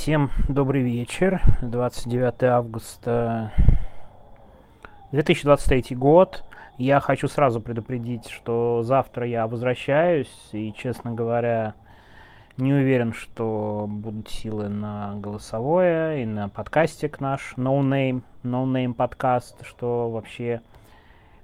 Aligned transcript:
Всем 0.00 0.30
добрый 0.48 0.80
вечер. 0.80 1.42
29 1.60 2.42
августа 2.44 3.52
2023 5.12 5.94
год. 5.94 6.42
Я 6.78 7.00
хочу 7.00 7.28
сразу 7.28 7.60
предупредить, 7.60 8.26
что 8.30 8.82
завтра 8.82 9.26
я 9.26 9.46
возвращаюсь, 9.46 10.32
и, 10.52 10.72
честно 10.72 11.12
говоря, 11.12 11.74
не 12.56 12.72
уверен, 12.72 13.12
что 13.12 13.84
будут 13.90 14.30
силы 14.30 14.70
на 14.70 15.16
голосовое 15.16 16.22
и 16.22 16.24
на 16.24 16.48
подкастик 16.48 17.20
наш 17.20 17.52
No 17.58 17.82
Name, 17.82 18.22
No 18.42 18.64
Name 18.64 18.94
подкаст, 18.94 19.66
что 19.66 20.08
вообще 20.08 20.62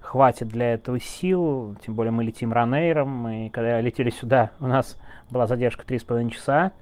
хватит 0.00 0.48
для 0.48 0.72
этого 0.72 0.98
сил, 0.98 1.76
тем 1.84 1.94
более 1.94 2.10
мы 2.10 2.24
летим 2.24 2.54
ранейром, 2.54 3.28
и 3.28 3.50
когда 3.50 3.82
летели 3.82 4.08
сюда, 4.08 4.52
у 4.60 4.66
нас 4.66 4.98
была 5.28 5.46
задержка 5.46 5.84
3,5 5.84 6.30
часа, 6.30 6.72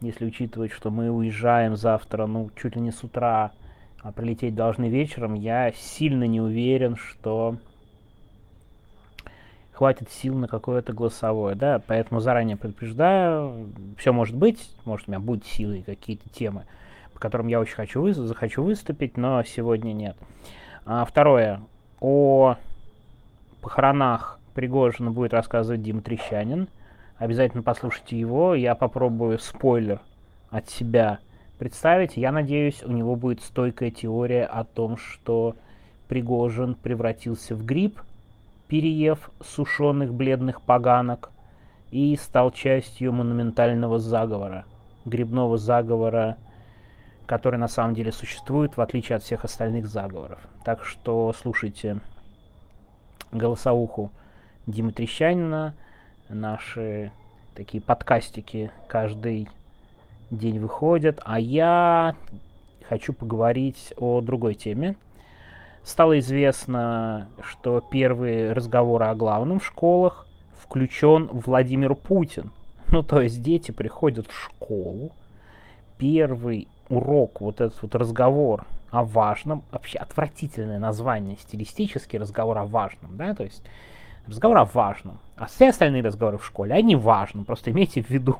если 0.00 0.26
учитывать, 0.26 0.72
что 0.72 0.90
мы 0.90 1.10
уезжаем 1.10 1.76
завтра, 1.76 2.26
ну, 2.26 2.50
чуть 2.60 2.76
ли 2.76 2.80
не 2.80 2.92
с 2.92 3.02
утра, 3.02 3.52
а 4.00 4.12
прилететь 4.12 4.54
должны 4.54 4.88
вечером, 4.88 5.34
я 5.34 5.72
сильно 5.72 6.24
не 6.24 6.40
уверен, 6.40 6.96
что 6.96 7.56
хватит 9.72 10.10
сил 10.10 10.36
на 10.36 10.48
какое-то 10.48 10.92
голосовое, 10.92 11.54
да, 11.54 11.80
поэтому 11.84 12.20
заранее 12.20 12.56
предупреждаю, 12.56 13.68
все 13.96 14.12
может 14.12 14.36
быть, 14.36 14.70
может 14.84 15.08
у 15.08 15.12
меня 15.12 15.20
будут 15.20 15.46
силы 15.46 15.78
и 15.78 15.82
какие-то 15.82 16.28
темы, 16.30 16.64
по 17.12 17.20
которым 17.20 17.46
я 17.46 17.60
очень 17.60 17.76
хочу, 17.76 18.00
вы... 18.00 18.12
захочу 18.12 18.62
выступить, 18.62 19.16
но 19.16 19.42
сегодня 19.44 19.92
нет. 19.92 20.16
А, 20.84 21.04
второе, 21.04 21.60
о 22.00 22.56
похоронах 23.60 24.40
Пригожина 24.54 25.12
будет 25.12 25.32
рассказывать 25.32 25.82
Дима 25.82 26.02
Трещанин, 26.02 26.68
Обязательно 27.18 27.62
послушайте 27.62 28.18
его. 28.18 28.54
Я 28.54 28.74
попробую 28.74 29.38
спойлер 29.38 30.00
от 30.50 30.68
себя 30.68 31.18
представить. 31.58 32.16
Я 32.16 32.32
надеюсь, 32.32 32.82
у 32.82 32.92
него 32.92 33.16
будет 33.16 33.42
стойкая 33.42 33.90
теория 33.90 34.44
о 34.44 34.64
том, 34.64 34.96
что 34.96 35.56
Пригожин 36.06 36.74
превратился 36.74 37.54
в 37.54 37.64
гриб, 37.64 38.00
переев 38.68 39.30
сушеных 39.40 40.14
бледных 40.14 40.62
поганок, 40.62 41.30
и 41.90 42.16
стал 42.16 42.50
частью 42.50 43.12
монументального 43.12 43.98
заговора, 43.98 44.66
грибного 45.04 45.56
заговора, 45.56 46.36
который 47.26 47.58
на 47.58 47.68
самом 47.68 47.94
деле 47.94 48.12
существует, 48.12 48.76
в 48.76 48.80
отличие 48.80 49.16
от 49.16 49.22
всех 49.22 49.44
остальных 49.44 49.86
заговоров. 49.86 50.38
Так 50.64 50.84
что 50.84 51.34
слушайте 51.40 52.00
голосовуху 53.32 54.12
Димы 54.66 54.92
Трещанина, 54.92 55.74
наши 56.28 57.12
такие 57.54 57.82
подкастики 57.82 58.70
каждый 58.88 59.48
день 60.30 60.58
выходят, 60.58 61.20
а 61.24 61.40
я 61.40 62.14
хочу 62.88 63.12
поговорить 63.12 63.92
о 63.96 64.20
другой 64.20 64.54
теме. 64.54 64.96
Стало 65.82 66.18
известно, 66.18 67.28
что 67.42 67.80
первые 67.80 68.52
разговоры 68.52 69.06
о 69.06 69.14
главном 69.14 69.58
в 69.60 69.66
школах 69.66 70.26
включен 70.60 71.28
Владимир 71.32 71.94
Путин. 71.94 72.52
Ну, 72.90 73.02
то 73.02 73.20
есть 73.20 73.42
дети 73.42 73.70
приходят 73.70 74.26
в 74.28 74.34
школу, 74.34 75.12
первый 75.98 76.68
урок, 76.88 77.42
вот 77.42 77.60
этот 77.60 77.80
вот 77.82 77.94
разговор 77.94 78.66
о 78.90 79.04
важном, 79.04 79.62
вообще 79.70 79.98
отвратительное 79.98 80.78
название, 80.78 81.36
стилистический 81.36 82.18
разговор 82.18 82.56
о 82.56 82.64
важном, 82.64 83.16
да, 83.18 83.34
то 83.34 83.44
есть 83.44 83.62
разговор 84.28 84.58
о 84.58 84.64
важном. 84.64 85.18
А 85.36 85.46
все 85.46 85.68
остальные 85.70 86.02
разговоры 86.02 86.38
в 86.38 86.44
школе, 86.44 86.74
они 86.74 86.96
важны. 86.96 87.44
Просто 87.44 87.70
имейте 87.70 88.02
в 88.02 88.10
виду, 88.10 88.36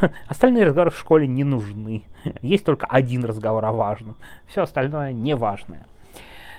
остальные 0.28 0.64
разговоры 0.64 0.90
в 0.90 0.98
школе 0.98 1.26
не 1.26 1.44
нужны. 1.44 2.04
Есть 2.40 2.64
только 2.64 2.86
один 2.86 3.24
разговор 3.24 3.64
о 3.64 3.72
важном. 3.72 4.16
Все 4.46 4.62
остальное 4.62 5.12
не 5.12 5.34
важное. 5.34 5.86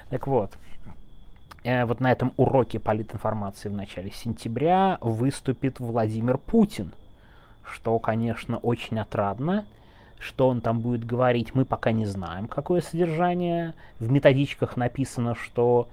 Так 0.10 0.28
вот, 0.28 0.52
э, 1.64 1.86
вот 1.86 2.00
на 2.00 2.12
этом 2.12 2.34
уроке 2.38 2.80
политинформации 2.80 3.70
в 3.70 3.74
начале 3.74 4.12
сентября 4.12 4.98
выступит 5.02 5.80
Владимир 5.80 6.38
Путин, 6.38 6.92
что, 7.64 7.98
конечно, 8.00 8.58
очень 8.58 9.00
отрадно. 9.00 9.66
Что 10.20 10.48
он 10.48 10.62
там 10.62 10.80
будет 10.80 11.06
говорить, 11.06 11.54
мы 11.54 11.64
пока 11.64 11.92
не 11.92 12.08
знаем, 12.08 12.48
какое 12.48 12.82
содержание. 12.82 13.76
В 14.00 14.12
методичках 14.12 14.76
написано, 14.76 15.36
что 15.36 15.88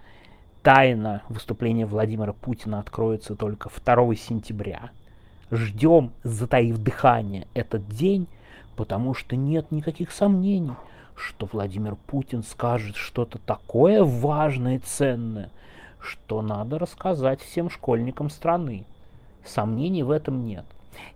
тайна 0.64 1.22
выступления 1.28 1.84
Владимира 1.84 2.32
Путина 2.32 2.80
откроется 2.80 3.36
только 3.36 3.68
2 3.68 4.16
сентября. 4.16 4.90
Ждем, 5.50 6.10
затаив 6.24 6.78
дыхание, 6.78 7.46
этот 7.52 7.86
день, 7.86 8.26
потому 8.74 9.12
что 9.12 9.36
нет 9.36 9.70
никаких 9.70 10.10
сомнений, 10.10 10.72
что 11.16 11.46
Владимир 11.52 11.96
Путин 12.06 12.42
скажет 12.42 12.96
что-то 12.96 13.38
такое 13.38 14.02
важное 14.02 14.76
и 14.76 14.78
ценное, 14.78 15.50
что 16.00 16.40
надо 16.40 16.78
рассказать 16.78 17.42
всем 17.42 17.68
школьникам 17.68 18.30
страны. 18.30 18.86
Сомнений 19.44 20.02
в 20.02 20.10
этом 20.10 20.46
нет. 20.46 20.64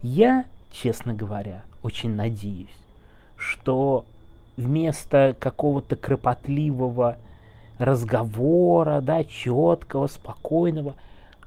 Я, 0.02 0.44
честно 0.70 1.14
говоря, 1.14 1.64
очень 1.82 2.14
надеюсь, 2.14 2.68
что 3.38 4.04
вместо 4.58 5.34
какого-то 5.40 5.96
кропотливого 5.96 7.16
разговора, 7.78 9.00
да, 9.00 9.24
четкого, 9.24 10.06
спокойного. 10.06 10.94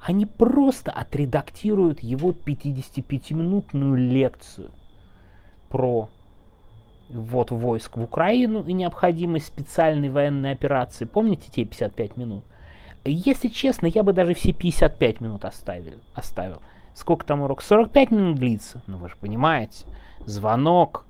Они 0.00 0.26
просто 0.26 0.90
отредактируют 0.90 2.02
его 2.02 2.30
55-минутную 2.30 3.96
лекцию 3.96 4.70
про 5.68 6.08
вот 7.08 7.50
войск 7.50 7.96
в 7.96 8.02
Украину 8.02 8.64
и 8.64 8.72
необходимость 8.72 9.46
специальной 9.46 10.08
военной 10.08 10.52
операции. 10.52 11.04
Помните 11.04 11.50
те 11.54 11.64
55 11.64 12.16
минут? 12.16 12.44
Если 13.04 13.48
честно, 13.48 13.86
я 13.86 14.02
бы 14.02 14.12
даже 14.12 14.34
все 14.34 14.52
55 14.52 15.20
минут 15.20 15.44
оставил. 15.44 15.98
оставил. 16.14 16.62
Сколько 16.94 17.24
там 17.24 17.42
урок? 17.42 17.62
45 17.62 18.10
минут 18.10 18.38
длится. 18.38 18.82
Ну 18.86 18.98
вы 18.98 19.08
же 19.08 19.16
понимаете. 19.20 19.84
Звонок 20.24 21.04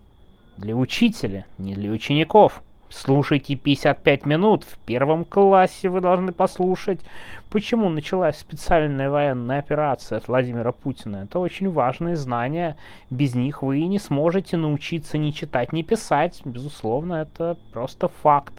для 0.57 0.75
учителя, 0.75 1.47
не 1.59 1.75
для 1.75 1.91
учеников. 1.91 2.63
Слушайте 2.95 3.55
55 3.57 4.27
минут. 4.27 4.65
В 4.65 4.77
первом 4.79 5.25
классе 5.25 5.89
вы 5.89 6.03
должны 6.03 6.31
послушать, 6.31 7.01
почему 7.49 7.89
началась 7.89 8.37
специальная 8.39 9.09
военная 9.09 9.61
операция 9.61 10.19
от 10.19 10.29
Владимира 10.29 10.73
Путина. 10.73 11.25
Это 11.25 11.39
очень 11.39 11.71
важные 11.71 12.17
знания. 12.17 12.77
Без 13.09 13.35
них 13.35 13.63
вы 13.63 13.87
не 13.87 13.99
сможете 13.99 14.59
научиться 14.59 15.17
ни 15.17 15.31
читать, 15.31 15.73
ни 15.73 15.81
писать. 15.81 16.43
Безусловно, 16.45 17.15
это 17.15 17.57
просто 17.73 18.09
факт. 18.09 18.53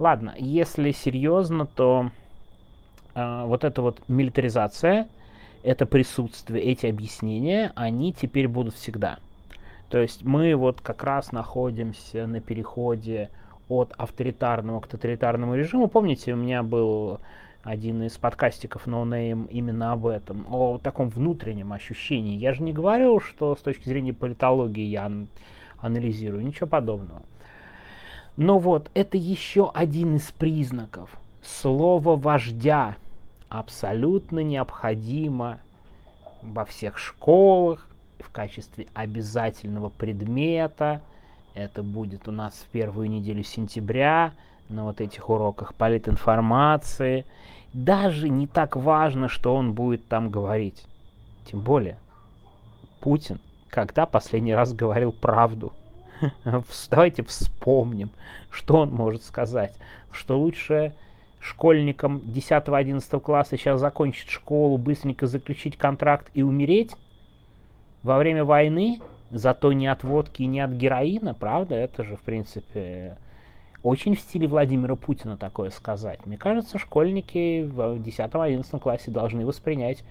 Ладно, 0.00 0.34
если 0.36 0.90
серьезно, 0.90 1.66
то 1.66 2.10
э, 3.14 3.44
вот 3.46 3.62
эта 3.62 3.80
вот 3.80 4.00
милитаризация, 4.08 5.08
это 5.62 5.86
присутствие, 5.86 6.64
эти 6.64 6.86
объяснения, 6.86 7.72
они 7.76 8.12
теперь 8.12 8.48
будут 8.48 8.74
всегда. 8.74 9.18
То 9.88 9.98
есть 9.98 10.24
мы 10.24 10.54
вот 10.56 10.80
как 10.80 11.04
раз 11.04 11.32
находимся 11.32 12.26
на 12.26 12.40
переходе 12.40 13.30
от 13.68 13.92
авторитарного 13.96 14.80
к 14.80 14.86
тоталитарному 14.86 15.54
режиму. 15.54 15.88
Помните, 15.88 16.32
у 16.32 16.36
меня 16.36 16.62
был 16.62 17.20
один 17.62 18.02
из 18.02 18.16
подкастиков 18.16 18.86
No 18.86 19.04
Name 19.04 19.48
именно 19.50 19.92
об 19.92 20.06
этом, 20.06 20.46
о 20.48 20.78
таком 20.78 21.08
внутреннем 21.08 21.72
ощущении. 21.72 22.36
Я 22.36 22.52
же 22.52 22.62
не 22.62 22.72
говорил, 22.72 23.20
что 23.20 23.56
с 23.56 23.60
точки 23.60 23.88
зрения 23.88 24.12
политологии 24.12 24.84
я 24.84 25.10
анализирую, 25.80 26.44
ничего 26.44 26.66
подобного. 26.66 27.22
Но 28.36 28.58
вот 28.58 28.90
это 28.94 29.16
еще 29.16 29.70
один 29.72 30.16
из 30.16 30.30
признаков. 30.30 31.10
Слово 31.42 32.16
вождя 32.16 32.96
абсолютно 33.48 34.40
необходимо 34.40 35.60
во 36.42 36.64
всех 36.64 36.98
школах, 36.98 37.88
в 38.20 38.30
качестве 38.30 38.86
обязательного 38.94 39.88
предмета. 39.88 41.00
Это 41.54 41.82
будет 41.82 42.28
у 42.28 42.32
нас 42.32 42.54
в 42.54 42.66
первую 42.70 43.08
неделю 43.08 43.42
сентября 43.42 44.32
на 44.68 44.84
вот 44.84 45.00
этих 45.00 45.28
уроках 45.30 45.74
политинформации. 45.74 47.24
Даже 47.72 48.28
не 48.28 48.46
так 48.46 48.76
важно, 48.76 49.28
что 49.28 49.54
он 49.54 49.72
будет 49.72 50.06
там 50.08 50.30
говорить. 50.30 50.84
Тем 51.50 51.60
более, 51.60 51.98
Путин 53.00 53.38
когда 53.76 54.06
последний 54.06 54.54
раз 54.54 54.72
говорил 54.72 55.12
правду? 55.12 55.72
Давайте 56.90 57.22
вспомним, 57.24 58.08
что 58.50 58.78
он 58.78 58.90
может 58.90 59.22
сказать. 59.22 59.74
Что 60.10 60.38
лучше 60.38 60.94
школьникам 61.40 62.16
10-11 62.18 63.20
класса 63.20 63.58
сейчас 63.58 63.78
закончить 63.78 64.30
школу, 64.30 64.78
быстренько 64.78 65.26
заключить 65.26 65.76
контракт 65.76 66.30
и 66.32 66.42
умереть, 66.42 66.92
во 68.06 68.18
время 68.18 68.44
войны, 68.44 69.00
зато 69.32 69.72
не 69.72 69.88
от 69.88 70.04
водки 70.04 70.42
и 70.42 70.46
не 70.46 70.60
от 70.60 70.70
героина, 70.70 71.34
правда, 71.34 71.74
это 71.74 72.04
же, 72.04 72.14
в 72.14 72.20
принципе, 72.20 73.18
очень 73.82 74.14
в 74.14 74.20
стиле 74.20 74.46
Владимира 74.46 74.94
Путина 74.94 75.36
такое 75.36 75.70
сказать. 75.70 76.24
Мне 76.24 76.38
кажется, 76.38 76.78
школьники 76.78 77.64
в 77.64 77.96
10-11 77.96 78.78
классе 78.78 79.10
должны 79.10 79.44
воспринять 79.44 80.04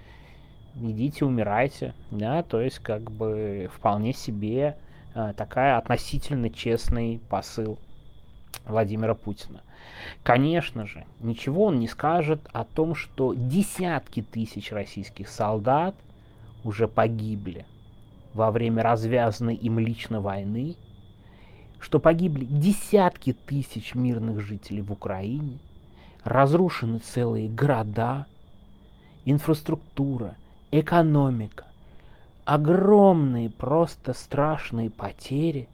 идите, 0.75 1.23
умирайте, 1.23 1.93
да, 2.11 2.43
то 2.43 2.59
есть 2.59 2.79
как 2.79 3.09
бы 3.09 3.69
вполне 3.73 4.11
себе 4.11 4.75
э, 5.13 5.31
такая 5.37 5.77
относительно 5.77 6.49
честный 6.49 7.21
посыл 7.29 7.79
Владимира 8.65 9.15
Путина. 9.15 9.61
Конечно 10.21 10.85
же, 10.85 11.05
ничего 11.21 11.63
он 11.63 11.79
не 11.79 11.87
скажет 11.87 12.41
о 12.51 12.65
том, 12.65 12.93
что 12.93 13.33
десятки 13.33 14.21
тысяч 14.21 14.73
российских 14.73 15.29
солдат 15.29 15.95
уже 16.65 16.89
погибли 16.89 17.65
во 18.35 18.51
время 18.51 18.83
развязанной 18.83 19.55
им 19.55 19.79
лично 19.79 20.19
войны, 20.19 20.75
что 21.79 21.99
погибли 21.99 22.43
десятки 22.43 23.31
тысяч 23.31 23.95
мирных 23.95 24.41
жителей 24.41 24.81
в 24.81 24.91
Украине, 24.91 25.59
разрушены 26.25 26.99
целые 26.99 27.47
города, 27.47 28.25
инфраструктура, 29.23 30.35
экономика, 30.71 31.65
огромные, 32.43 33.49
просто 33.49 34.13
страшные 34.13 34.89
потери, 34.89 35.69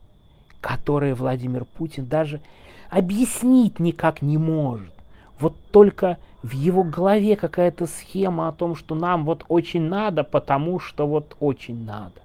которые 0.62 1.16
Владимир 1.16 1.66
Путин 1.66 2.06
даже 2.06 2.42
объяснить 2.92 3.80
никак 3.80 4.22
не 4.22 4.38
может. 4.38 4.94
Вот 5.40 5.56
только 5.72 6.20
в 6.44 6.52
его 6.52 6.84
голове 6.84 7.36
какая-то 7.36 7.88
схема 7.88 8.50
о 8.50 8.52
том, 8.52 8.76
что 8.76 8.94
нам 8.94 9.26
вот 9.26 9.46
очень 9.48 9.82
надо, 9.82 10.24
потому 10.24 10.80
что 10.80 11.08
вот 11.08 11.36
очень 11.40 11.84
надо. 11.86 12.22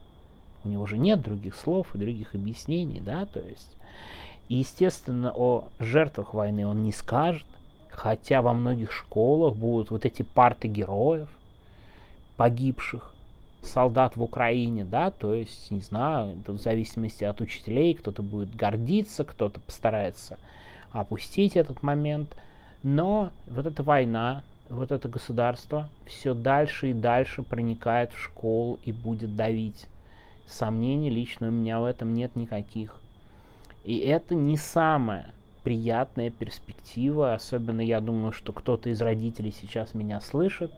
У 0.67 0.69
него 0.69 0.87
же 0.87 0.99
нет 0.99 1.23
других 1.23 1.55
слов 1.55 1.87
и 1.95 1.99
других 1.99 2.35
объяснений, 2.35 3.01
да, 3.01 3.25
то 3.27 3.39
есть. 3.39 3.71
И, 4.49 4.57
естественно, 4.57 5.33
о 5.33 5.69
жертвах 5.79 6.35
войны 6.35 6.67
он 6.67 6.83
не 6.83 6.93
скажет, 6.93 7.47
хотя 7.89 8.43
во 8.43 8.53
многих 8.53 8.91
школах 8.91 9.55
будут 9.55 9.91
вот 9.91 10.05
эти 10.05 10.23
парты 10.23 10.67
героев, 10.67 11.29
погибших 12.37 13.15
солдат 13.63 14.17
в 14.17 14.23
Украине, 14.23 14.85
да, 14.85 15.13
то 15.13 15.35
есть, 15.35 15.71
не 15.71 15.81
знаю, 15.81 16.37
в 16.47 16.59
зависимости 16.59 17.23
от 17.23 17.41
учителей, 17.41 17.95
кто-то 17.95 18.23
будет 18.23 18.55
гордиться, 18.55 19.25
кто-то 19.25 19.61
постарается 19.61 20.37
опустить 20.91 21.57
этот 21.57 21.83
момент, 21.85 22.37
но 22.83 23.31
вот 23.47 23.67
эта 23.67 23.83
война, 23.85 24.43
вот 24.69 24.91
это 24.91 25.09
государство 25.09 25.89
все 26.07 26.35
дальше 26.35 26.91
и 26.91 26.93
дальше 26.93 27.43
проникает 27.43 28.13
в 28.13 28.21
школу 28.21 28.81
и 28.85 28.91
будет 28.91 29.37
давить. 29.37 29.87
Сомнений 30.49 31.11
лично 31.11 31.49
у 31.49 31.51
меня 31.51 31.81
в 31.81 31.85
этом 31.85 32.15
нет 32.15 32.37
никаких. 32.37 32.97
И 33.85 33.99
это 33.99 34.35
не 34.35 34.57
самая 34.57 35.33
приятная 35.63 36.31
перспектива, 36.31 37.35
особенно 37.35 37.81
я 37.81 38.01
думаю, 38.01 38.33
что 38.33 38.53
кто-то 38.53 38.91
из 38.91 39.01
родителей 39.01 39.53
сейчас 39.53 39.95
меня 39.95 40.21
слышит 40.21 40.73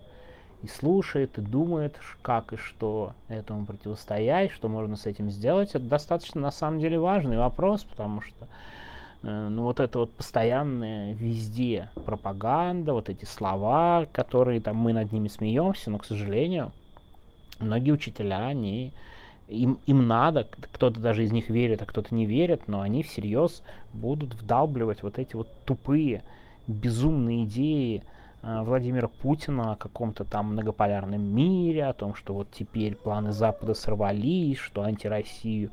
и 0.62 0.66
слушает, 0.66 1.38
и 1.38 1.42
думает, 1.42 1.96
как 2.22 2.52
и 2.52 2.56
что 2.56 3.14
этому 3.28 3.66
противостоять, 3.66 4.50
что 4.50 4.68
можно 4.68 4.96
с 4.96 5.06
этим 5.06 5.30
сделать. 5.30 5.70
Это 5.70 5.84
достаточно 5.84 6.40
на 6.40 6.50
самом 6.50 6.80
деле 6.80 6.98
важный 6.98 7.38
вопрос, 7.38 7.84
потому 7.84 8.22
что 8.22 8.48
Э, 9.22 9.48
ну 9.48 9.64
вот 9.64 9.80
это 9.80 10.00
вот 10.00 10.12
постоянная 10.12 11.12
везде 11.14 11.90
пропаганда, 12.04 12.92
вот 12.92 13.08
эти 13.08 13.24
слова, 13.24 14.06
которые 14.12 14.60
там 14.60 14.76
мы 14.76 14.92
над 14.92 15.12
ними 15.12 15.28
смеемся, 15.28 15.90
но, 15.90 15.98
к 15.98 16.04
сожалению, 16.04 16.72
многие 17.58 17.92
учителя, 17.92 18.46
они 18.46 18.92
им, 19.48 19.78
им 19.86 20.06
надо, 20.06 20.46
кто-то 20.72 21.00
даже 21.00 21.24
из 21.24 21.32
них 21.32 21.48
верит, 21.48 21.82
а 21.82 21.86
кто-то 21.86 22.14
не 22.14 22.26
верит, 22.26 22.68
но 22.68 22.82
они 22.82 23.02
всерьез 23.02 23.62
будут 23.92 24.34
вдалбливать 24.34 25.02
вот 25.02 25.18
эти 25.18 25.34
вот 25.34 25.48
тупые, 25.64 26.22
безумные 26.66 27.44
идеи 27.44 28.02
э, 28.42 28.62
Владимира 28.62 29.08
Путина 29.08 29.72
о 29.72 29.76
каком-то 29.76 30.24
там 30.24 30.52
многополярном 30.52 31.22
мире, 31.22 31.86
о 31.86 31.94
том, 31.94 32.14
что 32.14 32.34
вот 32.34 32.48
теперь 32.52 32.94
планы 32.94 33.32
Запада 33.32 33.74
сорвались, 33.74 34.58
что 34.58 34.82
антироссию 34.82 35.70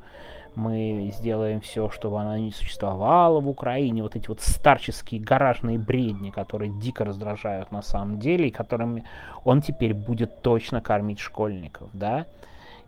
мы 0.54 1.12
сделаем 1.14 1.60
все, 1.60 1.90
чтобы 1.90 2.18
она 2.18 2.38
не 2.38 2.50
существовала 2.50 3.40
в 3.40 3.48
Украине. 3.48 4.02
Вот 4.02 4.16
эти 4.16 4.26
вот 4.28 4.40
старческие 4.40 5.20
гаражные 5.20 5.78
бредни, 5.78 6.30
которые 6.30 6.72
дико 6.80 7.04
раздражают 7.04 7.70
на 7.72 7.82
самом 7.82 8.18
деле, 8.18 8.48
и 8.48 8.50
которыми 8.50 9.04
он 9.44 9.60
теперь 9.60 9.92
будет 9.92 10.40
точно 10.40 10.80
кормить 10.80 11.18
школьников, 11.18 11.90
да. 11.92 12.24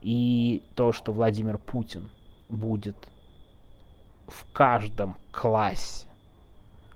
И 0.00 0.62
то, 0.74 0.92
что 0.92 1.12
Владимир 1.12 1.58
Путин 1.58 2.10
будет 2.48 2.96
в 4.26 4.50
каждом 4.52 5.16
классе, 5.32 6.06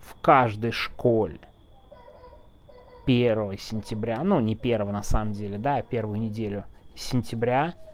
в 0.00 0.20
каждой 0.20 0.70
школе 0.70 1.40
1 3.06 3.58
сентября, 3.58 4.22
ну 4.22 4.40
не 4.40 4.54
1 4.54 4.92
на 4.92 5.02
самом 5.02 5.32
деле, 5.32 5.58
да, 5.58 5.76
а 5.76 5.82
первую 5.82 6.20
неделю 6.20 6.64
сентября 6.94 7.74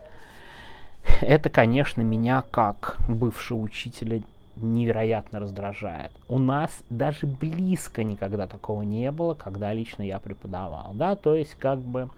–это, 1.21 1.51
конечно, 1.51 2.03
меня 2.03 2.43
как 2.51 2.99
бывшего 3.09 3.59
учителя 3.59 4.23
невероятно 4.57 5.41
раздражает. 5.41 6.13
У 6.29 6.39
нас 6.39 6.71
даже 6.91 7.27
близко 7.27 8.03
никогда 8.05 8.47
такого 8.47 8.83
не 8.83 9.11
было, 9.13 9.35
когда 9.35 9.73
лично 9.73 10.03
я 10.03 10.19
преподавал. 10.19 10.93
Да? 10.95 11.17
То 11.17 11.35
есть, 11.35 11.55
как 11.55 11.79
бы, 11.79 12.11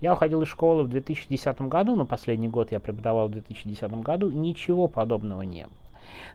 я 0.00 0.12
уходил 0.12 0.42
из 0.42 0.48
школы 0.48 0.84
в 0.84 0.88
2010 0.88 1.62
году, 1.62 1.96
но 1.96 2.04
последний 2.06 2.48
год 2.48 2.72
я 2.72 2.80
преподавал 2.80 3.28
в 3.28 3.32
2010 3.32 3.90
году, 4.02 4.30
ничего 4.30 4.88
подобного 4.88 5.42
не 5.42 5.64
было. 5.64 5.72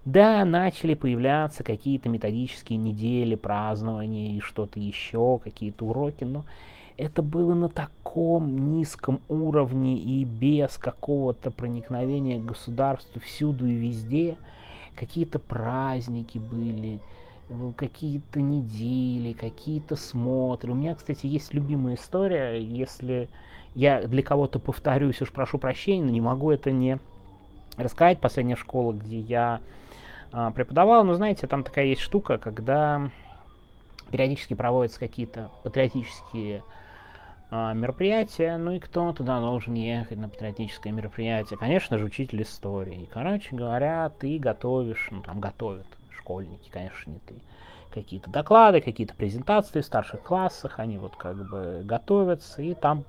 Да, 0.06 0.46
начали 0.46 0.94
появляться 0.94 1.64
какие-то 1.64 2.10
методические 2.10 2.78
недели, 2.78 3.36
празднования 3.36 4.38
и 4.38 4.40
что-то 4.40 4.80
еще, 4.80 5.40
какие-то 5.44 5.86
уроки, 5.86 6.24
но 6.24 6.46
это 6.98 7.22
было 7.22 7.54
на 7.54 7.70
таком 7.70 8.72
низком 8.72 9.22
уровне 9.30 9.98
и 9.98 10.24
без 10.26 10.78
какого-то 10.78 11.52
проникновения 11.52 12.40
к 12.40 12.46
государству 12.46 13.22
всюду 13.22 13.68
и 13.68 13.74
везде. 13.74 14.38
Какие-то 14.96 15.40
праздники 15.40 16.38
были, 16.38 17.00
какие-то 17.78 18.42
недели, 18.42 19.32
какие-то 19.32 19.96
смотры. 19.96 20.74
У 20.74 20.76
меня, 20.76 20.96
кстати, 20.96 21.26
есть 21.26 21.54
любимая 21.54 21.96
история, 21.96 22.62
если 22.62 23.30
я 23.80 24.02
для 24.02 24.22
кого-то 24.22 24.60
повторюсь, 24.60 25.22
уж 25.22 25.32
прошу 25.32 25.58
прощения, 25.58 26.04
но 26.04 26.12
не 26.12 26.20
могу 26.20 26.52
это 26.52 26.70
не 26.70 27.00
рассказать. 27.78 28.20
Последняя 28.20 28.58
школа, 28.58 28.92
где 28.92 29.20
я 29.20 29.62
а, 30.34 30.52
преподавал, 30.52 31.06
но 31.06 31.14
знаете, 31.14 31.48
там 31.48 31.64
такая 31.64 31.86
есть 31.86 32.02
штука, 32.02 32.38
когда 32.38 33.10
периодически 34.12 34.54
проводятся 34.54 35.00
какие-то 35.00 35.50
патриотические 35.64 36.62
а, 37.52 37.74
мероприятие, 37.74 38.58
ну 38.58 38.74
и 38.74 38.80
кто 38.80 39.14
туда 39.14 39.40
должен 39.40 39.76
ехать 39.76 40.18
на 40.18 40.28
патриотическое 40.28 40.92
мероприятие? 40.92 41.58
Конечно 41.58 41.98
же, 41.98 42.04
учитель 42.04 42.42
истории. 42.42 43.08
Короче 43.14 43.56
говоря, 43.56 44.10
ты 44.10 44.40
готовишь, 44.40 45.08
ну 45.10 45.22
там 45.22 45.40
готовят 45.40 45.88
школьники, 46.18 46.70
конечно, 46.70 47.12
не 47.12 47.20
ты. 47.20 47.36
Какие-то 47.92 48.30
доклады, 48.30 48.82
какие-то 48.82 49.16
презентации 49.16 49.82
в 49.82 49.86
старших 49.86 50.22
классах, 50.22 50.80
они 50.80 50.98
вот 50.98 51.16
как 51.16 51.50
бы 51.50 51.82
готовятся, 51.84 52.62
и 52.62 52.74
там 52.76 53.04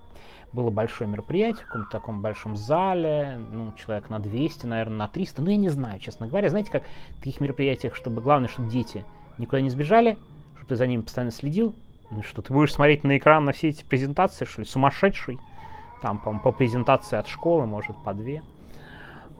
было 0.52 0.70
большое 0.70 1.08
мероприятие 1.08 1.64
в 1.64 1.68
каком-то 1.68 1.90
таком 1.90 2.22
большом 2.22 2.56
зале, 2.56 3.38
ну, 3.52 3.72
человек 3.72 4.10
на 4.10 4.18
200, 4.18 4.66
наверное, 4.66 4.96
на 4.96 5.08
300, 5.08 5.42
ну, 5.42 5.50
я 5.50 5.56
не 5.56 5.68
знаю, 5.68 6.00
честно 6.00 6.26
говоря. 6.26 6.48
Знаете, 6.48 6.70
как 6.70 6.82
в 7.10 7.18
таких 7.18 7.40
мероприятиях, 7.40 7.94
чтобы 7.94 8.20
главное, 8.20 8.48
чтобы 8.48 8.70
дети 8.70 9.04
никуда 9.38 9.60
не 9.60 9.70
сбежали, 9.70 10.18
чтобы 10.54 10.68
ты 10.68 10.76
за 10.76 10.86
ними 10.86 11.02
постоянно 11.02 11.30
следил, 11.30 11.74
ну 12.10 12.22
что, 12.22 12.42
ты 12.42 12.52
будешь 12.52 12.72
смотреть 12.72 13.04
на 13.04 13.16
экран 13.16 13.44
на 13.44 13.52
все 13.52 13.68
эти 13.68 13.84
презентации, 13.84 14.44
что 14.44 14.62
ли, 14.62 14.66
сумасшедший? 14.66 15.38
Там, 16.02 16.18
по 16.18 16.36
по 16.38 16.50
презентации 16.50 17.16
от 17.16 17.28
школы, 17.28 17.66
может, 17.66 17.96
по 18.04 18.14
две. 18.14 18.42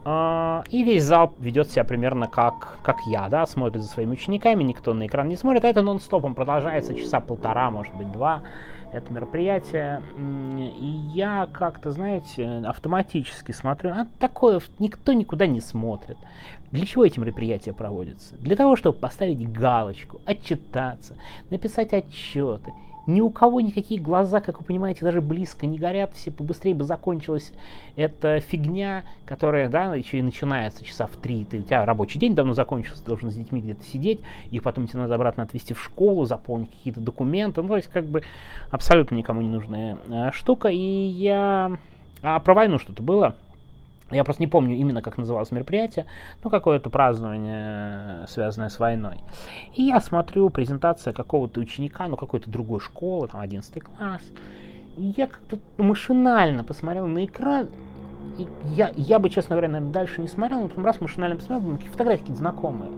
А, 0.03 0.63
и 0.69 0.83
весь 0.83 1.03
зал 1.03 1.33
ведет 1.39 1.69
себя 1.69 1.83
примерно 1.83 2.27
как, 2.27 2.79
как 2.81 2.97
я, 3.07 3.29
да, 3.29 3.45
смотрит 3.45 3.83
за 3.83 3.89
своими 3.89 4.13
учениками, 4.13 4.63
никто 4.63 4.93
на 4.93 5.05
экран 5.05 5.27
не 5.27 5.35
смотрит. 5.35 5.63
А 5.65 5.67
это 5.67 5.81
нон-стопом 5.81 6.33
продолжается 6.33 6.95
часа 6.95 7.19
полтора, 7.19 7.69
может 7.69 7.93
быть, 7.95 8.11
два 8.11 8.41
это 8.91 9.11
мероприятие. 9.13 10.01
И 10.17 10.85
я 11.13 11.47
как-то, 11.51 11.91
знаете, 11.91 12.45
автоматически 12.65 13.51
смотрю, 13.51 13.91
а 13.91 14.07
такое 14.19 14.61
никто 14.79 15.13
никуда 15.13 15.47
не 15.47 15.61
смотрит. 15.61 16.17
Для 16.71 16.85
чего 16.85 17.05
эти 17.05 17.19
мероприятия 17.19 17.73
проводятся? 17.73 18.35
Для 18.37 18.55
того, 18.55 18.75
чтобы 18.75 18.97
поставить 18.97 19.51
галочку, 19.51 20.21
отчитаться, 20.25 21.15
написать 21.49 21.93
отчеты 21.93 22.73
ни 23.07 23.21
у 23.21 23.29
кого 23.29 23.61
никакие 23.61 23.99
глаза, 23.99 24.41
как 24.41 24.59
вы 24.59 24.65
понимаете, 24.65 25.01
даже 25.01 25.21
близко 25.21 25.65
не 25.65 25.77
горят, 25.77 26.13
все 26.13 26.31
побыстрее 26.31 26.75
бы 26.75 26.83
закончилась 26.83 27.51
эта 27.95 28.39
фигня, 28.39 29.03
которая, 29.25 29.69
да, 29.69 29.95
еще 29.95 30.19
и 30.19 30.21
начинается 30.21 30.85
часа 30.85 31.07
в 31.07 31.17
три, 31.17 31.45
ты, 31.45 31.59
у 31.59 31.63
тебя 31.63 31.85
рабочий 31.85 32.19
день 32.19 32.35
давно 32.35 32.53
закончился, 32.53 33.01
ты 33.01 33.07
должен 33.07 33.31
с 33.31 33.35
детьми 33.35 33.61
где-то 33.61 33.83
сидеть, 33.83 34.21
их 34.51 34.63
потом 34.63 34.87
тебе 34.87 34.99
надо 34.99 35.15
обратно 35.15 35.43
отвезти 35.43 35.73
в 35.73 35.81
школу, 35.81 36.25
заполнить 36.25 36.71
какие-то 36.71 37.01
документы, 37.01 37.61
ну, 37.61 37.69
то 37.69 37.75
есть, 37.77 37.89
как 37.89 38.05
бы, 38.05 38.23
абсолютно 38.69 39.15
никому 39.15 39.41
не 39.41 39.49
нужная 39.49 39.97
э, 40.09 40.31
штука, 40.31 40.69
и 40.69 40.77
я... 40.77 41.77
А 42.21 42.39
про 42.39 42.53
войну 42.53 42.77
что-то 42.77 43.01
было? 43.01 43.35
Я 44.11 44.23
просто 44.23 44.41
не 44.41 44.47
помню 44.47 44.75
именно, 44.75 45.01
как 45.01 45.17
называлось 45.17 45.51
мероприятие, 45.51 46.05
но 46.43 46.49
какое-то 46.49 46.89
празднование, 46.89 48.27
связанное 48.27 48.69
с 48.69 48.79
войной. 48.79 49.17
И 49.73 49.83
я 49.83 49.99
смотрю 50.01 50.49
презентация 50.49 51.13
какого-то 51.13 51.59
ученика, 51.59 52.07
ну 52.07 52.17
какой-то 52.17 52.49
другой 52.49 52.79
школы, 52.79 53.27
там 53.27 53.41
11 53.41 53.83
класс. 53.83 54.21
И 54.97 55.13
я 55.17 55.27
как-то 55.27 55.57
машинально 55.77 56.63
посмотрел 56.63 57.07
на 57.07 57.25
экран, 57.25 57.69
я, 58.75 58.91
я 58.95 59.19
бы, 59.19 59.29
честно 59.29 59.55
говоря, 59.55 59.69
наверное, 59.69 59.93
дальше 59.93 60.21
не 60.21 60.27
смотрел, 60.27 60.61
но 60.61 60.67
потом 60.67 60.85
раз 60.85 61.01
машинально 61.01 61.37
посмотрел, 61.37 61.61
думаю, 61.61 61.79
фотографии 61.91 62.21
какие-то 62.21 62.39
знакомые. 62.39 62.91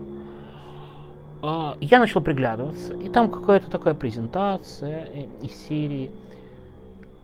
А, 1.42 1.76
я 1.80 1.98
начал 1.98 2.20
приглядываться, 2.20 2.94
и 2.94 3.08
там 3.08 3.30
какая-то 3.30 3.70
такая 3.70 3.94
презентация 3.94 5.08
э, 5.12 5.26
из 5.42 5.52
серии 5.66 6.10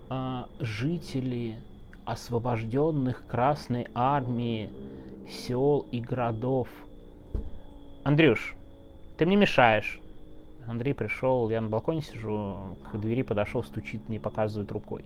а, 0.08 0.46
«Жители 0.58 1.56
освобожденных 2.04 3.26
Красной 3.26 3.86
Армии 3.94 4.70
сел 5.28 5.86
и 5.90 6.00
городов». 6.00 6.68
Андрюш, 8.04 8.54
ты 9.18 9.26
мне 9.26 9.36
мешаешь. 9.36 10.00
Андрей 10.66 10.94
пришел, 10.94 11.50
я 11.50 11.60
на 11.60 11.68
балконе 11.68 12.02
сижу, 12.02 12.76
к 12.90 12.96
двери 12.96 13.22
подошел, 13.22 13.62
стучит, 13.62 14.08
мне 14.08 14.20
показывает 14.20 14.70
рукой. 14.72 15.04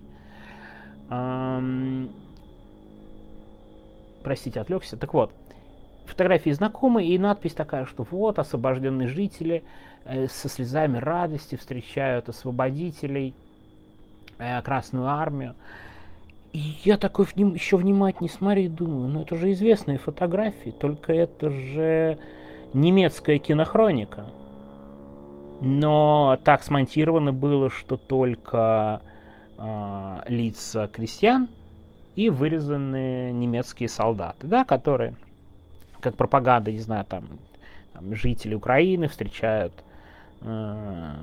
Эм... 1.09 2.09
Простите, 4.23 4.59
отвлекся. 4.59 4.97
Так 4.97 5.13
вот, 5.13 5.31
фотографии 6.05 6.49
знакомые 6.51 7.09
и 7.09 7.19
надпись 7.19 7.53
такая, 7.53 7.85
что 7.85 8.07
вот 8.09 8.39
освобожденные 8.39 9.07
жители 9.07 9.63
э, 10.03 10.27
со 10.27 10.49
слезами 10.49 10.97
радости 10.97 11.55
встречают 11.55 12.29
освободителей, 12.29 13.35
э, 14.37 14.61
Красную 14.61 15.07
армию. 15.07 15.55
И 16.55 16.77
я 16.85 16.97
такой 16.97 17.25
вним, 17.25 17.53
еще 17.53 17.75
внимательнее 17.75 18.31
смотрю 18.31 18.63
и 18.63 18.67
думаю, 18.69 19.09
ну 19.09 19.23
это 19.23 19.35
же 19.35 19.51
известные 19.51 19.97
фотографии, 19.97 20.69
только 20.69 21.11
это 21.11 21.49
же 21.49 22.17
немецкая 22.71 23.39
кинохроника. 23.39 24.27
Но 25.59 26.39
так 26.45 26.63
смонтировано 26.63 27.33
было, 27.33 27.69
что 27.69 27.97
только 27.97 29.01
э, 29.57 30.19
лица 30.29 30.87
крестьян 30.87 31.49
и 32.15 32.29
вырезанные 32.29 33.33
немецкие 33.33 33.89
солдаты, 33.89 34.47
да, 34.47 34.63
которые, 34.63 35.17
как 35.99 36.15
пропаганда, 36.15 36.71
не 36.71 36.79
знаю, 36.79 37.03
там, 37.03 37.25
там 37.91 38.15
жители 38.15 38.55
Украины 38.55 39.09
встречают 39.09 39.73
э, 40.39 41.15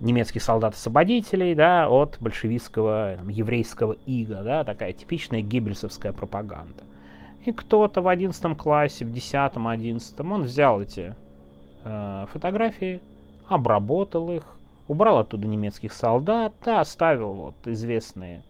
немецких 0.00 0.42
солдат-освободителей, 0.42 1.54
да, 1.54 1.88
от 1.88 2.16
большевистского 2.20 3.16
там, 3.18 3.28
еврейского 3.28 3.96
ига, 4.06 4.42
да, 4.42 4.64
такая 4.64 4.92
типичная 4.92 5.42
геббельсовская 5.42 6.12
пропаганда. 6.12 6.82
И 7.44 7.52
кто-то 7.52 8.02
в 8.02 8.08
11 8.08 8.56
классе, 8.56 9.04
в 9.04 9.12
10 9.12 9.52
11 9.54 10.20
он 10.20 10.42
взял 10.42 10.80
эти 10.80 11.14
э, 11.84 12.26
фотографии, 12.32 13.00
обработал 13.48 14.30
их, 14.30 14.44
убрал 14.88 15.18
оттуда 15.18 15.46
немецких 15.46 15.92
солдат, 15.92 16.54
да, 16.64 16.80
оставил 16.80 17.32
вот 17.32 17.54
известные 17.66 18.42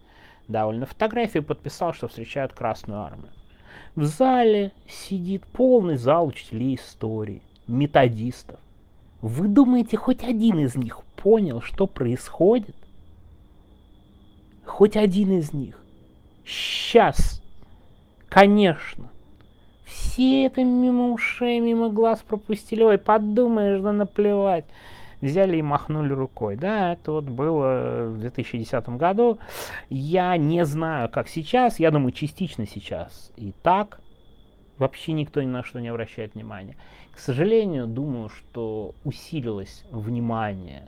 довольно 0.47 0.85
фотографии, 0.85 1.39
подписал, 1.39 1.93
что 1.93 2.07
встречают 2.07 2.53
Красную 2.53 3.01
Армию. 3.01 3.31
В 3.95 4.05
зале 4.05 4.71
сидит 4.87 5.45
полный 5.45 5.97
зал 5.97 6.27
учителей 6.27 6.75
истории, 6.75 7.41
методистов. 7.67 8.59
Вы 9.21 9.47
думаете, 9.47 9.97
хоть 9.97 10.23
один 10.23 10.59
из 10.59 10.75
них 10.75 11.03
понял, 11.15 11.61
что 11.61 11.87
происходит? 11.87 12.75
Хоть 14.65 14.97
один 14.97 15.37
из 15.37 15.53
них. 15.53 15.77
Сейчас. 16.45 17.41
Конечно. 18.29 19.11
Все 19.85 20.45
это 20.45 20.63
мимо 20.63 21.11
ушей, 21.11 21.59
мимо 21.59 21.89
глаз 21.89 22.23
пропустили. 22.27 22.83
Ой, 22.83 22.97
подумаешь, 22.97 23.81
да 23.81 23.91
наплевать 23.91 24.65
взяли 25.21 25.57
и 25.57 25.61
махнули 25.61 26.13
рукой. 26.13 26.55
Да, 26.55 26.93
это 26.93 27.11
вот 27.11 27.25
было 27.25 28.07
в 28.09 28.19
2010 28.19 28.89
году. 28.89 29.39
Я 29.89 30.35
не 30.37 30.65
знаю, 30.65 31.09
как 31.09 31.27
сейчас, 31.27 31.79
я 31.79 31.91
думаю, 31.91 32.11
частично 32.11 32.65
сейчас 32.67 33.31
и 33.37 33.53
так. 33.63 34.01
Вообще 34.77 35.13
никто 35.13 35.41
ни 35.41 35.47
на 35.47 35.63
что 35.63 35.79
не 35.79 35.89
обращает 35.89 36.33
внимания. 36.33 36.75
Сожалению, 37.21 37.85
думаю, 37.85 38.29
что 38.29 38.95
усилилось 39.03 39.83
внимание. 39.91 40.87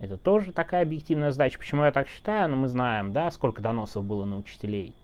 Это 0.00 0.16
тоже 0.16 0.50
такая 0.50 0.82
объективная 0.82 1.30
задача. 1.30 1.60
Почему 1.60 1.84
я 1.84 1.92
так 1.92 2.08
считаю? 2.08 2.50
Ну, 2.50 2.56
мы 2.56 2.66
знаем, 2.66 3.12
да, 3.12 3.30
сколько 3.30 3.62
доносов 3.62 4.04
было 4.04 4.24
на 4.24 4.36
учителей. 4.36 4.96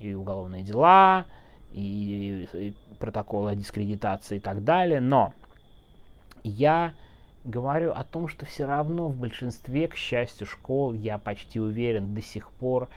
И 0.00 0.12
уголовные 0.12 0.64
дела, 0.64 1.26
и, 1.70 2.48
и 2.52 2.74
протоколы 2.98 3.52
о 3.52 3.54
дискредитации 3.54 4.38
и 4.38 4.40
так 4.40 4.64
далее. 4.64 5.00
Но 5.00 5.34
я 6.42 6.94
говорю 7.44 7.92
о 7.92 8.02
том, 8.02 8.26
что 8.26 8.44
все 8.44 8.66
равно 8.66 9.06
в 9.06 9.14
большинстве, 9.14 9.86
к 9.86 9.94
счастью, 9.94 10.48
школ, 10.48 10.94
я 10.94 11.16
почти 11.18 11.60
уверен, 11.60 12.12
до 12.12 12.22
сих 12.22 12.50
пор 12.50 12.88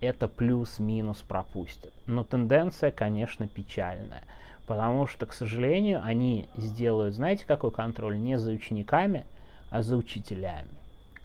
это 0.00 0.28
плюс-минус 0.28 1.18
пропустят. 1.28 1.92
Но 2.06 2.24
тенденция, 2.24 2.90
конечно, 2.90 3.46
печальная. 3.46 4.22
Потому 4.66 5.06
что, 5.06 5.26
к 5.26 5.32
сожалению, 5.32 6.00
они 6.02 6.48
сделают, 6.56 7.14
знаете, 7.14 7.44
какой 7.46 7.70
контроль? 7.70 8.18
Не 8.18 8.38
за 8.38 8.52
учениками, 8.52 9.26
а 9.70 9.82
за 9.82 9.96
учителями. 9.96 10.68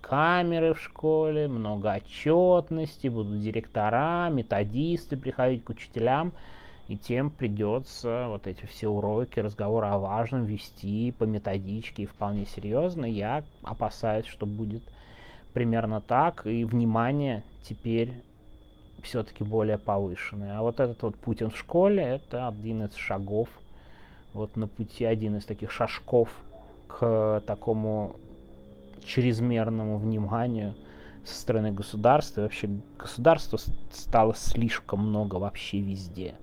Камеры 0.02 0.74
в 0.74 0.82
школе, 0.82 1.48
много 1.48 1.94
отчетности, 1.94 3.08
будут 3.08 3.42
директора, 3.42 4.30
методисты 4.30 5.18
приходить 5.18 5.64
к 5.64 5.70
учителям– 5.70 6.34
и 6.90 6.98
тем 6.98 7.30
придется 7.30 8.26
вот 8.30 8.48
эти 8.48 8.66
все 8.66 8.88
уроки, 8.88 9.40
разговоры 9.40 9.86
о 9.86 10.00
важном 10.00 10.46
вести 10.46 11.12
по 11.12 11.24
методичке 11.24 12.04
и 12.04 12.06
вполне 12.08 12.48
серьезно. 12.48 13.06
Я 13.06 13.44
опасаюсь, 13.62 14.26
что 14.26 14.48
будет 14.48 14.82
примерно 15.54 16.02
так, 16.02 16.48
и 16.48 16.66
внимание 16.66 17.44
теперь 17.62 18.24
все-таки 19.04 19.44
более 19.44 19.78
повышенное. 19.78 20.58
А 20.58 20.62
вот 20.62 20.80
этот 20.80 21.02
вот 21.04 21.16
Путин 21.16 21.50
в 21.50 21.58
школе, 21.58 22.04
это 22.04 22.48
один 22.48 22.84
из 22.84 22.96
шагов, 22.96 23.50
вот 24.34 24.56
на 24.56 24.68
пути 24.68 25.06
один 25.06 25.38
из 25.38 25.46
таких 25.46 25.72
шажков 25.72 26.30
к 26.88 27.42
такому 27.46 28.16
чрезмерному 29.04 29.98
вниманию 29.98 30.76
со 31.24 31.40
стороны 31.40 31.72
государства. 31.72 32.42
И 32.42 32.44
вообще 32.44 32.70
государства 32.98 33.60
стало 33.92 34.36
слишком 34.36 35.08
много 35.08 35.36
вообще 35.36 35.80
везде 35.80 36.36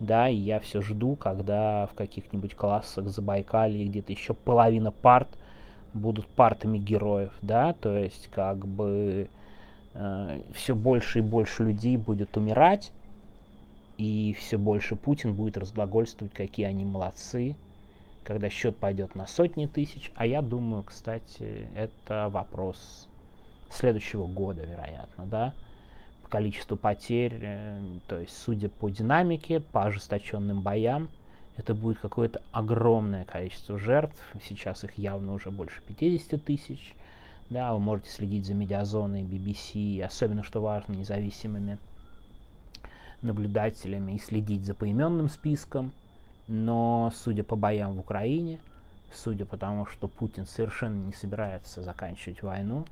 да, 0.00 0.28
и 0.28 0.36
я 0.36 0.60
все 0.60 0.80
жду, 0.82 1.16
когда 1.16 1.86
в 1.86 1.94
каких-нибудь 1.94 2.54
классах 2.54 3.08
Забайкалье 3.08 3.86
где-то 3.86 4.12
еще 4.12 4.34
половина 4.34 4.90
парт 4.90 5.28
будут 5.92 6.26
партами 6.26 6.78
героев, 6.78 7.32
да, 7.42 7.72
то 7.74 7.96
есть 7.96 8.28
как 8.28 8.66
бы 8.66 9.28
все 10.52 10.74
больше 10.74 11.20
и 11.20 11.22
больше 11.22 11.64
людей 11.64 11.96
будет 11.96 12.36
умирать, 12.36 12.92
и 13.96 14.36
все 14.38 14.58
больше 14.58 14.96
Путин 14.96 15.34
будет 15.34 15.56
разглагольствовать, 15.56 16.34
какие 16.34 16.66
они 16.66 16.84
молодцы, 16.84 17.54
когда 18.24 18.50
счет 18.50 18.76
пойдет 18.76 19.14
на 19.14 19.26
сотни 19.26 19.66
тысяч, 19.66 20.10
а 20.16 20.26
я 20.26 20.42
думаю, 20.42 20.82
кстати, 20.82 21.68
это 21.76 22.28
вопрос 22.30 23.08
следующего 23.70 24.26
года, 24.26 24.62
вероятно, 24.64 25.26
да, 25.26 25.54
количеству 26.34 26.76
потерь, 26.76 27.38
э, 27.40 27.78
то 28.08 28.18
есть 28.18 28.36
судя 28.36 28.68
по 28.68 28.90
динамике, 28.90 29.60
по 29.60 29.84
ожесточенным 29.84 30.62
боям, 30.62 31.08
это 31.56 31.76
будет 31.76 32.00
какое-то 32.00 32.42
огромное 32.50 33.24
количество 33.24 33.78
жертв. 33.78 34.20
Сейчас 34.44 34.82
их 34.82 34.98
явно 34.98 35.32
уже 35.32 35.52
больше 35.52 35.80
50 35.86 36.44
тысяч. 36.44 36.92
Да, 37.50 37.72
вы 37.74 37.80
можете 37.80 38.10
следить 38.10 38.46
за 38.46 38.54
медиазоной 38.54 39.22
BBC, 39.22 40.02
особенно, 40.02 40.42
что 40.42 40.60
важно, 40.60 40.94
независимыми 40.94 41.78
наблюдателями 43.22 44.12
и 44.12 44.18
следить 44.18 44.64
за 44.64 44.74
поименным 44.74 45.28
списком. 45.28 45.92
Но, 46.46 47.12
судя 47.14 47.44
по 47.44 47.56
боям 47.56 47.94
в 47.94 48.00
Украине, 48.00 48.60
судя 49.12 49.46
по 49.46 49.56
тому, 49.56 49.86
что 49.86 50.08
Путин 50.08 50.46
совершенно 50.46 51.06
не 51.06 51.12
собирается 51.12 51.82
заканчивать 51.82 52.42
войну, 52.42 52.86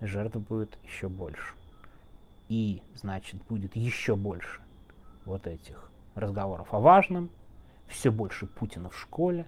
жертв 0.00 0.36
будет 0.36 0.76
еще 0.84 1.08
больше 1.08 1.54
и, 2.48 2.82
значит, 2.94 3.42
будет 3.48 3.76
еще 3.76 4.14
больше 4.14 4.60
вот 5.24 5.46
этих 5.46 5.90
разговоров 6.14 6.74
о 6.74 6.80
важном, 6.80 7.30
все 7.88 8.12
больше 8.12 8.46
Путина 8.46 8.90
в 8.90 8.98
школе 8.98 9.46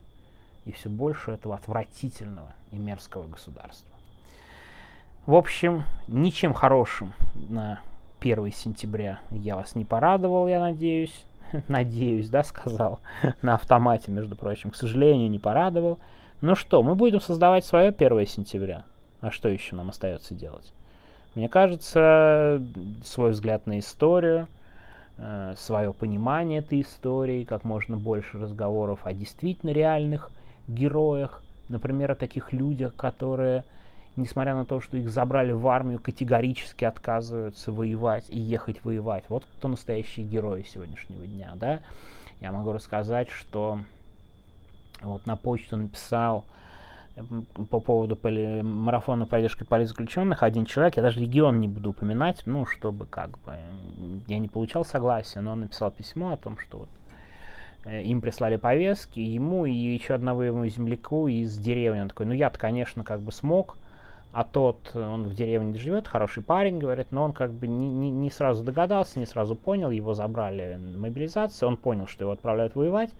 и 0.64 0.72
все 0.72 0.88
больше 0.88 1.32
этого 1.32 1.54
отвратительного 1.54 2.54
и 2.70 2.78
мерзкого 2.78 3.26
государства. 3.26 3.93
В 5.26 5.34
общем, 5.36 5.84
ничем 6.06 6.52
хорошим 6.52 7.14
на 7.34 7.80
1 8.20 8.52
сентября 8.52 9.20
я 9.30 9.56
вас 9.56 9.74
не 9.74 9.86
порадовал, 9.86 10.46
я 10.48 10.60
надеюсь. 10.60 11.24
Надеюсь, 11.68 12.28
да, 12.28 12.44
сказал. 12.44 13.00
На 13.40 13.54
автомате, 13.54 14.10
между 14.10 14.36
прочим. 14.36 14.70
К 14.70 14.76
сожалению, 14.76 15.30
не 15.30 15.38
порадовал. 15.38 15.98
Ну 16.42 16.54
что, 16.54 16.82
мы 16.82 16.94
будем 16.94 17.22
создавать 17.22 17.64
свое 17.64 17.88
1 17.88 18.26
сентября. 18.26 18.84
А 19.22 19.30
что 19.30 19.48
еще 19.48 19.76
нам 19.76 19.88
остается 19.88 20.34
делать? 20.34 20.74
Мне 21.34 21.48
кажется, 21.48 22.62
свой 23.02 23.30
взгляд 23.30 23.66
на 23.66 23.78
историю, 23.78 24.46
э, 25.16 25.54
свое 25.56 25.94
понимание 25.94 26.58
этой 26.58 26.82
истории, 26.82 27.44
как 27.44 27.64
можно 27.64 27.96
больше 27.96 28.38
разговоров 28.38 29.00
о 29.04 29.14
действительно 29.14 29.70
реальных 29.70 30.30
героях, 30.68 31.42
например, 31.70 32.12
о 32.12 32.14
таких 32.14 32.52
людях, 32.52 32.94
которые 32.94 33.64
несмотря 34.16 34.54
на 34.54 34.64
то, 34.64 34.80
что 34.80 34.96
их 34.96 35.10
забрали 35.10 35.52
в 35.52 35.66
армию, 35.66 35.98
категорически 35.98 36.84
отказываются 36.84 37.72
воевать 37.72 38.24
и 38.28 38.38
ехать 38.38 38.84
воевать. 38.84 39.24
Вот 39.28 39.44
кто 39.44 39.68
настоящие 39.68 40.26
герои 40.26 40.62
сегодняшнего 40.62 41.26
дня, 41.26 41.52
да? 41.56 41.80
Я 42.40 42.52
могу 42.52 42.72
рассказать, 42.72 43.30
что 43.30 43.80
вот 45.00 45.26
на 45.26 45.36
почту 45.36 45.76
написал 45.76 46.44
по 47.70 47.78
поводу 47.80 48.16
поли... 48.16 48.62
марафона 48.62 49.26
поддержки 49.26 49.62
политзаключенных 49.62 50.42
один 50.42 50.66
человек, 50.66 50.96
я 50.96 51.02
даже 51.02 51.20
регион 51.20 51.60
не 51.60 51.68
буду 51.68 51.90
упоминать, 51.90 52.42
ну, 52.44 52.66
чтобы 52.66 53.06
как 53.06 53.38
бы 53.40 53.56
я 54.26 54.38
не 54.38 54.48
получал 54.48 54.84
согласия, 54.84 55.40
но 55.40 55.52
он 55.52 55.60
написал 55.60 55.92
письмо 55.92 56.32
о 56.32 56.36
том, 56.36 56.58
что 56.58 56.78
вот 56.78 56.88
э, 57.84 58.02
им 58.02 58.20
прислали 58.20 58.56
повестки, 58.56 59.20
ему 59.20 59.64
и 59.64 59.72
еще 59.72 60.14
одного 60.14 60.42
его 60.42 60.66
земляку 60.66 61.28
из 61.28 61.56
деревни. 61.56 62.00
Он 62.00 62.08
такой, 62.08 62.26
ну 62.26 62.32
я-то, 62.32 62.58
конечно, 62.58 63.04
как 63.04 63.20
бы 63.20 63.30
смог, 63.30 63.76
а 64.34 64.42
тот, 64.42 64.90
он 64.96 65.28
в 65.28 65.34
деревне 65.34 65.78
живет, 65.78 66.08
хороший 66.08 66.42
парень, 66.42 66.80
говорит, 66.80 67.12
но 67.12 67.22
он 67.22 67.32
как 67.32 67.52
бы 67.52 67.68
не, 67.68 67.88
не, 67.88 68.10
не 68.10 68.30
сразу 68.30 68.64
догадался, 68.64 69.20
не 69.20 69.26
сразу 69.26 69.54
понял, 69.54 69.92
его 69.92 70.12
забрали 70.12 70.76
мобилизацию, 70.76 71.68
он 71.68 71.76
понял, 71.76 72.08
что 72.08 72.24
его 72.24 72.32
отправляют 72.32 72.74
воевать, 72.74 73.10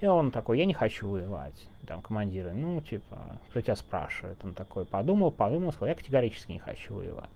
и 0.00 0.06
он 0.06 0.32
такой, 0.32 0.58
я 0.58 0.64
не 0.64 0.74
хочу 0.74 1.08
воевать. 1.08 1.54
Там 1.86 2.02
командиры, 2.02 2.52
ну, 2.52 2.80
типа, 2.80 3.38
кто 3.50 3.60
тебя 3.60 3.76
спрашивает? 3.76 4.36
Он 4.42 4.54
такой 4.54 4.84
подумал, 4.84 5.30
подумал, 5.30 5.70
сказал, 5.70 5.90
я 5.90 5.94
категорически 5.94 6.50
не 6.50 6.58
хочу 6.58 6.94
воевать. 6.94 7.30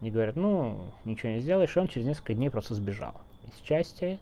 Мне 0.00 0.10
говорят, 0.10 0.36
ну, 0.36 0.92
ничего 1.06 1.32
не 1.32 1.40
сделаешь, 1.40 1.74
и 1.74 1.80
он 1.80 1.88
через 1.88 2.06
несколько 2.06 2.34
дней 2.34 2.50
просто 2.50 2.74
сбежал 2.74 3.14
из 3.46 3.66
части. 3.66 4.18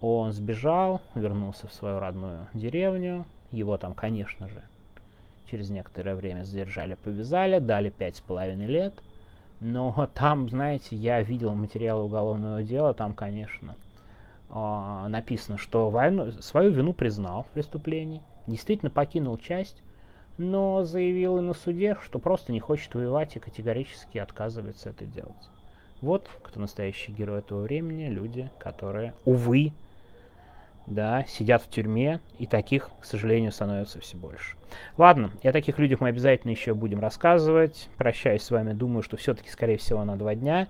Он 0.00 0.32
сбежал, 0.32 1.00
вернулся 1.14 1.68
в 1.68 1.72
свою 1.72 2.00
родную 2.00 2.48
деревню. 2.54 3.24
Его 3.52 3.76
там, 3.76 3.94
конечно 3.94 4.48
же, 4.48 4.62
через 5.50 5.70
некоторое 5.70 6.14
время 6.14 6.44
задержали, 6.44 6.94
повязали, 6.94 7.58
дали 7.58 7.90
пять 7.90 8.16
с 8.16 8.20
половиной 8.20 8.66
лет. 8.66 8.94
Но 9.60 10.08
там, 10.14 10.48
знаете, 10.48 10.96
я 10.96 11.22
видел 11.22 11.54
материалы 11.54 12.04
уголовного 12.04 12.62
дела, 12.62 12.94
там, 12.94 13.14
конечно, 13.14 13.76
а, 14.50 15.08
написано, 15.08 15.58
что 15.58 15.90
войну, 15.90 16.32
свою 16.40 16.70
вину 16.70 16.92
признал 16.92 17.42
в 17.44 17.46
преступлении, 17.48 18.22
действительно 18.46 18.90
покинул 18.90 19.36
часть, 19.36 19.82
но 20.38 20.84
заявил 20.84 21.38
и 21.38 21.42
на 21.42 21.52
суде, 21.52 21.96
что 22.02 22.18
просто 22.18 22.52
не 22.52 22.60
хочет 22.60 22.94
воевать 22.94 23.36
и 23.36 23.40
категорически 23.40 24.18
отказывается 24.18 24.90
это 24.90 25.04
делать. 25.04 25.50
Вот 26.00 26.30
кто 26.44 26.60
настоящий 26.60 27.12
герой 27.12 27.40
этого 27.40 27.62
времени, 27.62 28.08
люди, 28.08 28.50
которые, 28.58 29.14
увы, 29.24 29.72
да, 30.90 31.24
сидят 31.28 31.62
в 31.62 31.70
тюрьме, 31.70 32.20
и 32.38 32.46
таких, 32.46 32.90
к 33.00 33.04
сожалению, 33.04 33.52
становится 33.52 34.00
все 34.00 34.16
больше. 34.16 34.56
Ладно, 34.96 35.30
и 35.42 35.48
о 35.48 35.52
таких 35.52 35.78
людях 35.78 36.00
мы 36.00 36.08
обязательно 36.08 36.50
еще 36.50 36.74
будем 36.74 37.00
рассказывать. 37.00 37.88
Прощаюсь 37.96 38.42
с 38.42 38.50
вами, 38.50 38.72
думаю, 38.72 39.02
что 39.02 39.16
все-таки, 39.16 39.50
скорее 39.50 39.78
всего, 39.78 40.04
на 40.04 40.16
два 40.16 40.34
дня. 40.34 40.68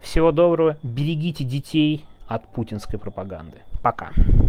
Всего 0.00 0.32
доброго, 0.32 0.76
берегите 0.82 1.44
детей, 1.44 2.04
от 2.30 2.46
путинской 2.46 2.96
пропаганды. 2.96 3.58
Пока. 3.82 4.12